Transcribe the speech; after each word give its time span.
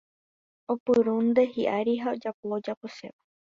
Opyrũnte 0.71 1.41
hiʼári 1.53 1.93
ha 2.01 2.07
ojapo 2.13 2.43
ojaposéva. 2.57 3.19